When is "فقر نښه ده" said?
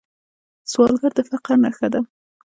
1.29-2.01